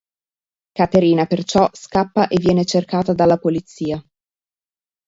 [0.71, 4.03] Caterina perciò scappa e viene cercata dalla polizia.